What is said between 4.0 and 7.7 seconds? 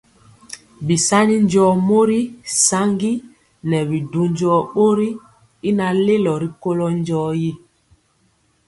du njɔɔ bori y naŋ lelo rikolo njɔɔtyi.